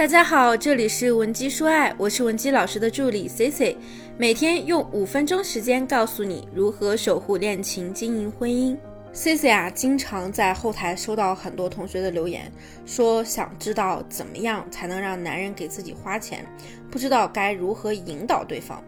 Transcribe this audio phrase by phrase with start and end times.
[0.00, 3.76] 大家好，这里是文姬说爱，我是文姬老师的助理 C C，
[4.16, 8.74] 每天用五分钟时间告诉你如何守护恋情、经营婚姻。
[9.12, 12.50] C C 啊，经常在后台收到很多同学的留言，
[12.86, 16.46] 说想知道怎么样才能让男人给自己花钱，
[16.90, 18.82] 不知道该如何引导对方。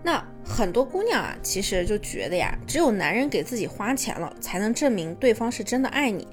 [0.00, 6.28] 那很多姑娘啊，其实就觉得呀，只有男人给自己花钱了，才能证明对方是真的爱你。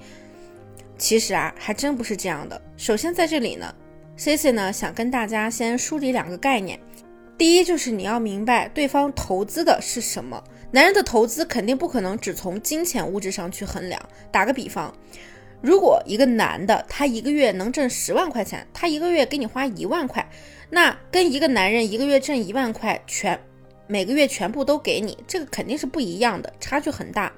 [1.00, 2.61] 其实啊，还真不是这样的。
[2.77, 3.73] 首先在这里呢。
[4.18, 6.79] C C 呢，想跟大家先梳理两个概念。
[7.37, 10.43] 第一，就是你要明白对方投资的是什么。
[10.71, 14.01] 男人的投资肯定不可能只从金钱物质上去衡量。
[14.32, 14.92] 打个比方，
[15.61, 20.28] 如果一个男的他一个月能挣十万块钱，他一个月给你花一万块，
[20.71, 23.39] 那跟一个男人一个月挣一万块全
[23.86, 27.31] 每个月全部都给你，这个肯定是不一样的，差距很大。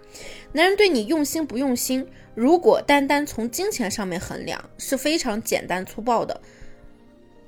[0.54, 6.40] 男人对你用心不用心，如果单单从金钱上面衡量，是非常简单粗暴的。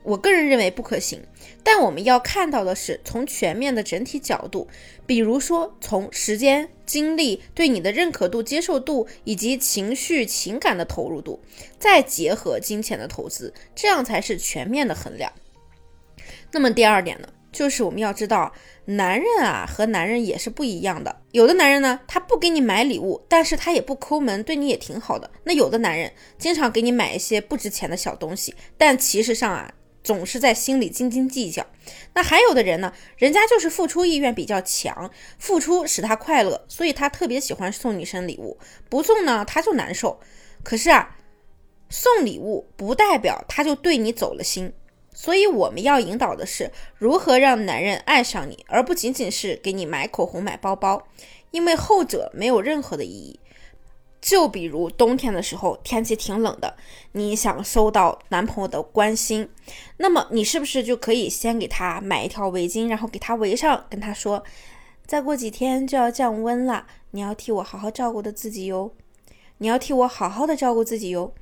[0.03, 1.21] 我个人认为不可行，
[1.63, 4.67] 但我们要看到的是从全面的整体角度，
[5.05, 11.39] 比如说从时间、精力、对你的认可度、接受度以及情绪、情感的投入度，
[11.77, 15.31] 再结合金钱的投资，这样才是全面的衡量。
[16.51, 18.51] 那么第二点呢，就是我们要知道，
[18.85, 21.15] 男人啊和男人也是不一样的。
[21.31, 25.29] 有的男人呢，他不给你买礼物，但是他也不抠门，对你也挺好的。
[25.43, 29.71] 那有的男人经常给你买一些不值钱的小东西，但其实上啊。
[30.03, 31.65] 总是在心里斤斤计较。
[32.13, 38.57] 那还有的人呢，人家就是付出意愿比较强，付出使他快乐，所以他特别喜欢送女生礼物，
[38.89, 40.19] 不送呢他就难受。
[40.63, 41.17] 可是啊，
[41.89, 44.73] 送礼物不代表他就对你走了心，
[45.13, 51.07] 所以我们要引导的是如何让男人爱上你，而不仅仅是给你买口红、买包包，
[51.51, 53.39] 因为后者没有任何的意义。
[54.21, 56.77] 就比如冬天的时候，天气挺冷的，
[57.13, 59.49] 你想收到男朋友的关心，
[59.97, 64.43] 那么你是不是就可以先给他买一条围巾，然后给他围上，跟他说，
[65.07, 68.91] 再过几天就要降温了，你要替我好好照顾的自己哟，
[69.57, 71.33] 你要替我好好的照顾自己哟。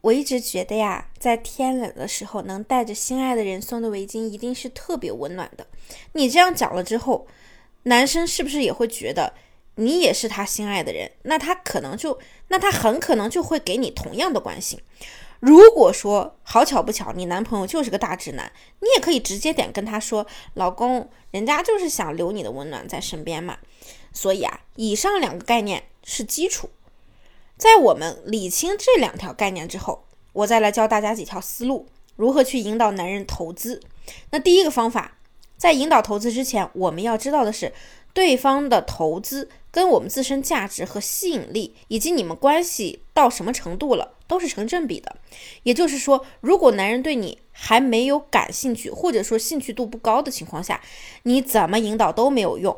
[0.00, 5.64] 我一直觉得呀，在天冷的时候，能带着心爱的人送的围巾，一定是特别温暖的。
[6.12, 7.28] 你这样讲了之后，
[7.84, 9.32] 男生是不是也会觉得？
[9.76, 14.78] 你也是他心爱的人，那他可能就，那他很可能就会给你同样的关心。
[15.40, 18.50] 如果说好巧不巧，你男朋友就是个大直男，
[18.80, 23.58] 你也可以直接点跟他说，老公，人家就是想留你的温暖在身边嘛。
[24.12, 26.70] 所以啊，以上两个概念是基础，
[27.58, 33.82] 在我们理清这两条概念之后，我再来教大家几条思路，如何去引导男人投资。
[34.30, 35.18] 那第一个方法，
[35.58, 37.74] 在引导投资之前，我们要知道的是，
[38.16, 39.50] 对方的投资。
[39.70, 45.16] 跟我们自身价值和吸引力，以及你们关系到什么程度了，都是成正比的。
[45.64, 50.80] 也就是说，如果男人对你还没有感兴趣，或者说兴趣度不高的情况下，
[51.24, 52.74] 你怎么引导都没有用。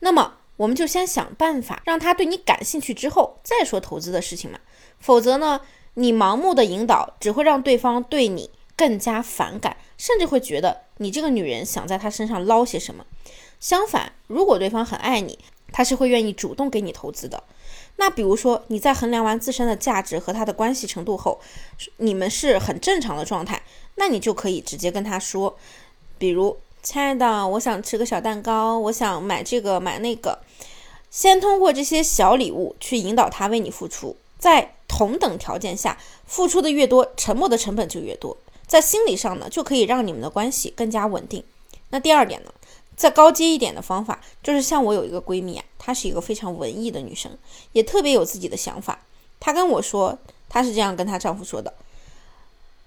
[0.00, 4.58] 那么，我们就先想办法让他对你感兴趣，之后再说投资的事情嘛。
[4.98, 5.60] 否则呢，
[5.94, 13.04] 你盲目的引导只会让对方对你更加反感，甚至会觉得你这个女人想在他身上捞些什么。
[13.60, 15.38] 相反，如果对方很爱你，
[15.72, 17.42] 他是会愿意主动给你投资的。
[17.96, 21.40] 那比如说你在衡量完自身的价值和他的关系程度后，
[21.98, 23.62] 你们是很正常的状态，
[23.94, 25.56] 那你就可以直接跟他说，
[26.18, 30.40] 比如，亲爱的，我想吃个小蛋糕，我想买这个买那个，
[31.08, 35.96] 先通过这些小礼物去引导他为你付出，在同等条件下，
[36.26, 38.36] 付出的越多，沉默的成本就越多，
[38.66, 41.44] 在心理上呢，就可以让你们的关系更加稳定。
[41.90, 42.50] 那第二点呢？
[42.96, 47.36] 再高阶一点的方法，就是像我有一个闺蜜啊，她是一个非常文艺的女生，
[47.72, 49.00] 也特别有自己的想法。
[49.40, 50.16] 她跟我说，
[50.48, 51.74] 她是这样跟她丈夫说的：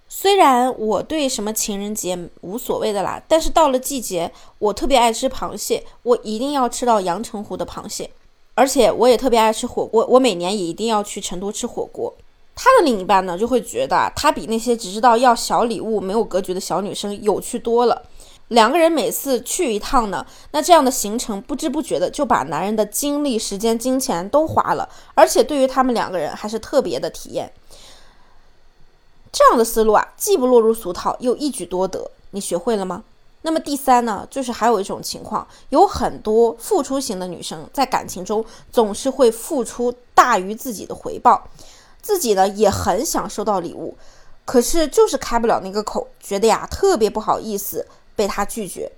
[0.07, 8.09] 虽然我对什么情人节无所谓的啦，但是到了季节，我特别爱吃螃蟹，我一定要吃到阳澄湖的螃蟹，
[8.55, 12.15] 而且我也特别爱吃火锅，我每年也一定要去成都吃火锅。
[12.59, 18.01] 他的另一半呢，就会觉得他比那些只知道要小礼物、没有格局的小女生有趣多了。
[18.47, 27.53] 两个人每次去一趟呢，那这样的行程不知不觉的就把男人的精力、时间、金钱都花了，而且对于他们两个人还是特别的体验。
[29.31, 32.09] 这样的思路啊，既不落入俗套，又一举多得。
[32.31, 33.03] 你学会了吗？
[33.43, 41.47] 那么第三呢，就是还有一种情况，有很多付出型的女生在感情中总是会付出大于自己的回报，
[42.07, 43.97] 自己呢也很想收到礼物，
[44.45, 47.85] 可是就是开不了那个口，觉得呀特别不好意思。
[48.15, 48.89] 被他拒绝，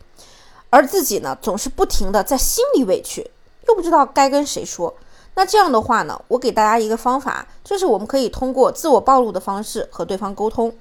[0.69, 3.31] 而自己呢，总是不停的在心里委屈，
[3.67, 4.95] 又不知道该跟谁说。
[5.33, 10.71] 那这样的话呢，我给大家一个方法，就是我们可以通过自我暴露的方式和对方沟通。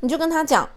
[0.00, 0.68] 你就跟他讲。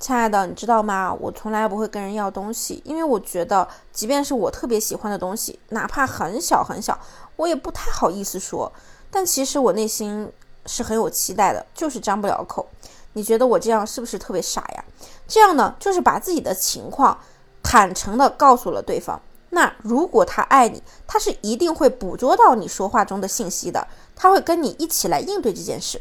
[0.00, 1.16] 亲爱的，你知道吗？
[1.20, 6.98] 我从来不会跟人要东西，因为我觉得，即便是我特别喜欢的东西，哪怕很小很小，
[7.36, 8.72] 我也不太好意思说。
[9.12, 10.28] 但其实我内心
[10.66, 12.66] 是很有期待的，就是张不了口。
[13.12, 14.84] 你觉得我这样是不是特别傻呀？
[15.28, 17.16] 这样呢，就是把自己的情况
[17.62, 19.20] 坦诚的告诉了对方。
[19.50, 23.86] 那如果他爱你，他是一定会捕捉到你说话中的信息的，
[24.16, 26.00] 他会跟你一起来应对这件事。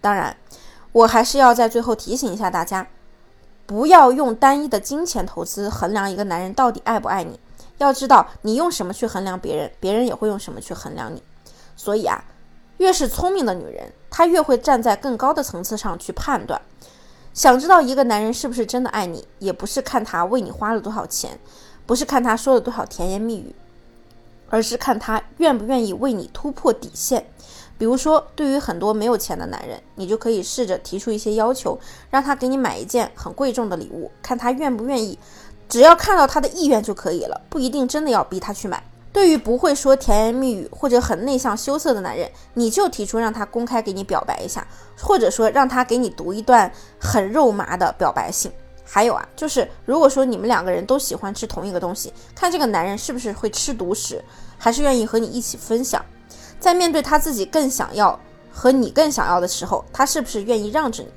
[0.00, 0.36] 当然，
[0.92, 2.86] 我还是要在最后提醒一下大家。
[3.66, 7.40] 不要用单一的金钱投资衡量一个男人到底爱不爱你。
[7.78, 11.20] 要知道，你用什么去衡量别人，别人也会用什么去衡量你。
[11.74, 12.24] 所以啊，
[12.78, 16.60] 越是聪明的女人，她越会站在更高的层次上去判断。
[17.32, 21.38] 想知道一个男人是不是真的爱你，也不是看他为你花了多少钱，
[21.84, 23.54] 不是看他说了多少甜言蜜语，
[24.48, 27.26] 而是看他愿不愿意为你突破底线。
[27.78, 35.18] 比如说，对于很多没有钱的男人，你就可以试着提出一些要求，让他给你买一件很贵重的礼物，看他愿不愿意。
[35.68, 38.82] 只要看到他的意愿就可以了，不一定真的要逼他去买。
[39.16, 44.68] 对于不会说甜言蜜语或者很内向羞涩的男人，你就提出让他公开给你表白一下，
[45.00, 46.70] 或者说让他给你读一段
[47.00, 48.52] 很肉麻的表白信。
[48.84, 54.22] 还有啊，就是如果说你们两个人都喜欢吃同一个东西，看这个男人是不是会吃独食，
[54.58, 56.04] 还是愿意和你一起分享。
[56.60, 58.20] 在面对他自己更想要
[58.52, 61.08] 和你更想要的时候，他是不是愿意让着你？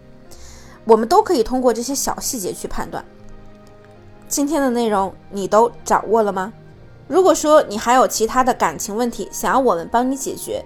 [0.86, 3.04] 我们都可以通过这些小细节去判断。
[4.30, 6.54] 今天的内容你都掌握了吗？
[7.09, 10.63] 如果说你还有其他的感情问题想要我们帮你解决，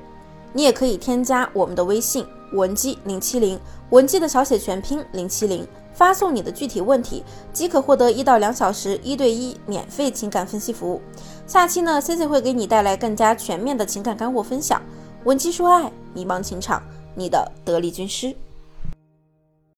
[0.52, 3.58] 你也可以添加我们的微信文姬零七零，
[3.92, 7.24] 文姬的小写全拼零七零，发送你的具体问题，
[7.54, 11.02] 即可获得一到两小时一对一免费情感分析服务。
[11.48, 14.82] 下期呢，C C 会给你带来更加全面的情感干货分享，
[15.24, 16.84] 文姬说爱，迷茫情场，
[17.16, 18.36] 你的得力军师。